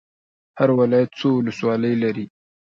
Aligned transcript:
هر 0.59 0.69
ولایت 0.79 1.09
څو 1.19 1.29
ولسوالۍ 1.39 1.93
لري؟ 2.03 2.25